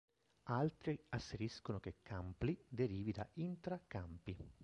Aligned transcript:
Altri 0.49 0.99
asseriscono 1.09 1.79
che 1.79 1.97
Campli 2.01 2.59
derivi 2.71 3.11
da 3.11 3.29
"intra 3.33 3.79
campi". 3.85 4.35